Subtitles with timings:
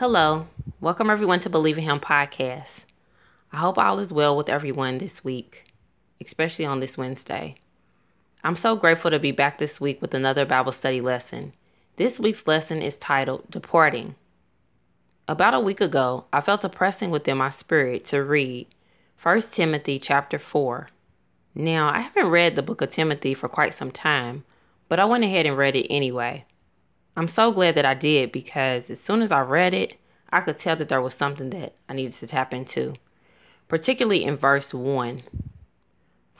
[0.00, 0.46] Hello,
[0.80, 2.86] welcome everyone to Believe in Him podcast.
[3.52, 5.74] I hope all is well with everyone this week,
[6.24, 7.56] especially on this Wednesday.
[8.42, 11.52] I'm so grateful to be back this week with another Bible study lesson.
[11.96, 14.14] This week's lesson is titled Departing.
[15.28, 18.68] About a week ago, I felt a pressing within my spirit to read
[19.22, 20.88] 1 Timothy chapter 4.
[21.54, 24.44] Now, I haven't read the book of Timothy for quite some time,
[24.88, 26.46] but I went ahead and read it anyway.
[27.16, 29.94] I'm so glad that I did because as soon as I read it,
[30.32, 32.94] I could tell that there was something that I needed to tap into,
[33.68, 35.22] particularly in verse 1.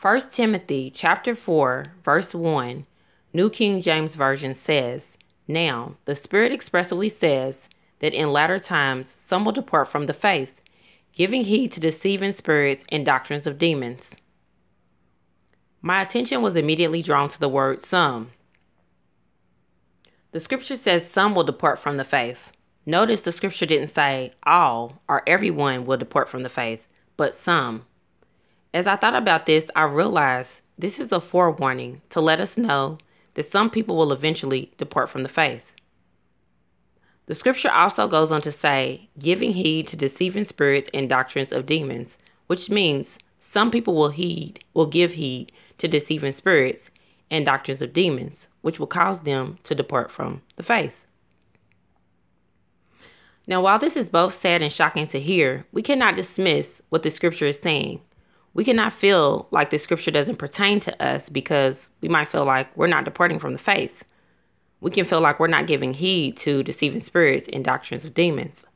[0.00, 2.86] 1 Timothy chapter 4, verse 1,
[3.32, 9.44] New King James Version says, Now the Spirit expressly says that in latter times some
[9.44, 10.62] will depart from the faith,
[11.12, 14.16] giving heed to deceiving spirits and doctrines of demons.
[15.82, 18.30] My attention was immediately drawn to the word some.
[20.32, 22.52] The scripture says some will depart from the faith.
[22.86, 27.84] Notice the scripture didn't say all or everyone will depart from the faith, but some.
[28.72, 32.98] As I thought about this, I realized this is a forewarning to let us know
[33.34, 35.74] that some people will eventually depart from the faith.
[37.26, 41.66] The scripture also goes on to say, giving heed to deceiving spirits and doctrines of
[41.66, 46.90] demons, which means some people will heed, will give heed to deceiving spirits
[47.30, 51.06] and doctrines of demons, which will cause them to depart from the faith.
[53.46, 57.10] Now, while this is both sad and shocking to hear, we cannot dismiss what the
[57.10, 58.00] scripture is saying.
[58.54, 62.76] We cannot feel like the scripture doesn't pertain to us because we might feel like
[62.76, 64.04] we're not departing from the faith.
[64.80, 68.66] We can feel like we're not giving heed to deceiving spirits and doctrines of demons.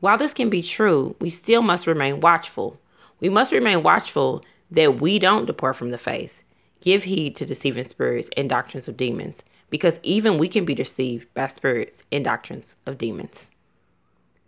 [0.00, 2.80] While this can be true, we still must remain watchful.
[3.20, 6.42] We must remain watchful that we don't depart from the faith.
[6.80, 11.32] Give heed to deceiving spirits and doctrines of demons, because even we can be deceived
[11.34, 13.50] by spirits and doctrines of demons.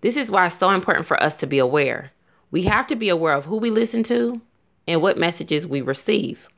[0.01, 2.11] This is why it's so important for us to be aware.
[2.51, 4.41] We have to be aware of who we listen to
[4.89, 6.49] and what messages we receive.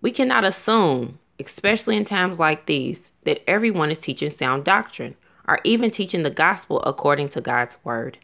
[0.00, 5.16] We cannot assume, especially in times like these, that everyone is teaching sound doctrine
[5.48, 8.18] or even teaching the gospel according to God's word.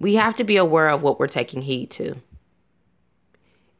[0.00, 2.16] We have to be aware of what we're taking heed to.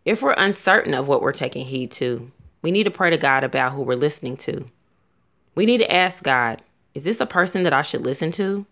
[0.04, 3.42] If we're uncertain of what we're taking heed to, we need to pray to God
[3.42, 4.66] about who we're listening to.
[5.54, 6.62] We need to ask God,
[6.94, 8.66] is this a person that I should listen to?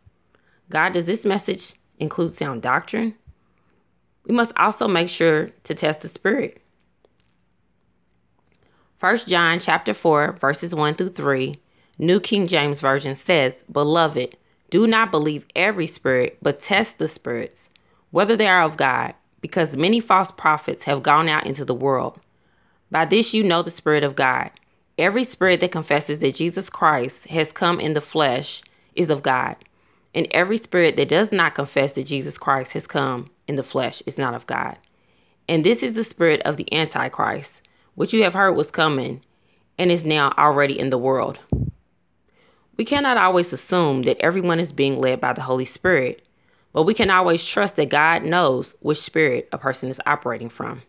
[0.68, 3.14] God, does this message include sound doctrine?
[4.26, 6.60] We must also make sure to test the spirit.
[9.00, 11.58] 1 John chapter 4 verses 1 through 3,
[11.98, 14.36] New King James Version says, "Beloved,
[14.70, 17.68] do not believe every spirit, but test the spirits,
[18.10, 22.18] whether they are of God, because many false prophets have gone out into the world.
[22.90, 24.50] By this you know the Spirit of God.
[24.96, 28.62] Every spirit that confesses that Jesus Christ has come in the flesh
[28.94, 29.56] is of God.
[30.14, 34.02] And every spirit that does not confess that Jesus Christ has come in the flesh
[34.06, 34.78] is not of God.
[35.48, 37.62] And this is the spirit of the Antichrist,
[37.94, 39.22] which you have heard was coming
[39.78, 41.38] and is now already in the world.
[42.76, 46.26] We cannot always assume that everyone is being led by the Holy Spirit
[46.72, 50.82] but we can always trust that God knows which spirit a person is operating from.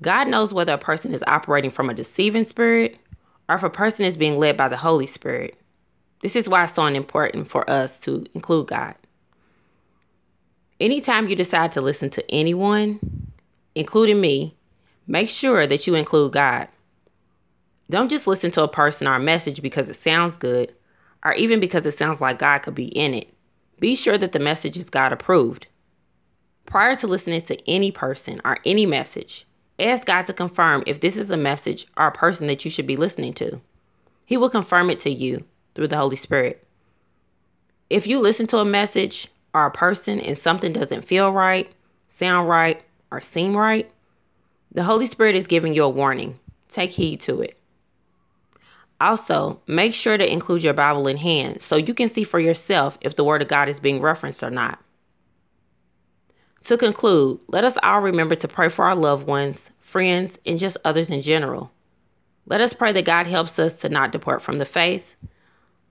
[0.00, 2.98] God knows whether a person is operating from a deceiving spirit
[3.48, 5.58] or if a person is being led by the Holy Spirit.
[6.22, 8.94] This is why it's so important for us to include God.
[10.80, 13.00] Anytime you decide to listen to anyone,
[13.74, 14.56] including me,
[15.06, 16.68] make sure that you include God.
[17.90, 20.74] Don't just listen to a person or a message because it sounds good
[21.24, 23.31] or even because it sounds like God could be in it.
[23.82, 25.66] Be sure that the message is God approved.
[26.66, 29.44] Prior to listening to any person or any message,
[29.76, 32.86] ask God to confirm if this is a message or a person that you should
[32.86, 33.60] be listening to.
[34.24, 35.42] He will confirm it to you
[35.74, 36.64] through the Holy Spirit.
[37.90, 41.68] If you listen to a message or a person and something doesn't feel right,
[42.08, 42.80] sound right,
[43.10, 43.90] or seem right,
[44.70, 46.38] the Holy Spirit is giving you a warning.
[46.68, 47.58] Take heed to it.
[49.02, 52.96] Also, make sure to include your Bible in hand so you can see for yourself
[53.00, 54.78] if the Word of God is being referenced or not.
[56.66, 60.76] To conclude, let us all remember to pray for our loved ones, friends, and just
[60.84, 61.72] others in general.
[62.46, 65.16] Let us pray that God helps us to not depart from the faith.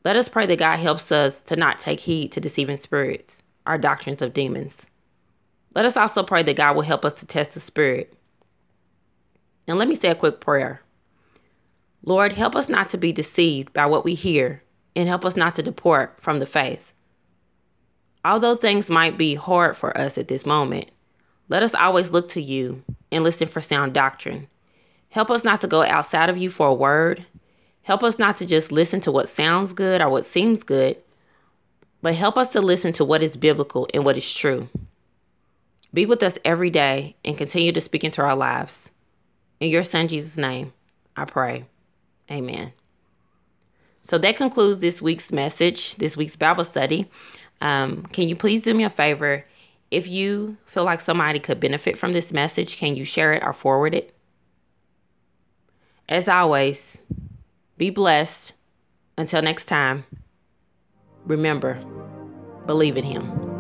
[0.05, 3.77] Let us pray that God helps us to not take heed to deceiving spirits, our
[3.77, 4.85] doctrines of demons.
[5.75, 8.13] Let us also pray that God will help us to test the spirit.
[9.67, 10.81] And let me say a quick prayer.
[12.03, 14.63] Lord, help us not to be deceived by what we hear
[14.95, 16.93] and help us not to depart from the faith.
[18.25, 20.89] Although things might be hard for us at this moment,
[21.49, 24.47] let us always look to you and listen for sound doctrine.
[25.09, 27.25] Help us not to go outside of you for a word.
[27.83, 30.97] Help us not to just listen to what sounds good or what seems good,
[32.01, 34.69] but help us to listen to what is biblical and what is true.
[35.93, 38.91] Be with us every day and continue to speak into our lives.
[39.59, 40.73] In your son Jesus' name,
[41.17, 41.65] I pray.
[42.31, 42.71] Amen.
[44.01, 47.09] So that concludes this week's message, this week's Bible study.
[47.59, 49.45] Um, can you please do me a favor?
[49.91, 53.53] If you feel like somebody could benefit from this message, can you share it or
[53.53, 54.15] forward it?
[56.09, 56.97] As always,
[57.77, 58.53] be blessed.
[59.17, 60.05] Until next time,
[61.25, 61.75] remember,
[62.65, 63.51] believe in Him.